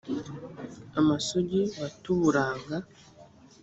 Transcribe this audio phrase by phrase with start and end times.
[0.99, 2.75] amasugi ba te uburanga